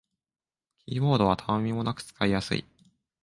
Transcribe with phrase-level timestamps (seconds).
[0.79, 2.65] キーボードはたわみもなく使いやすい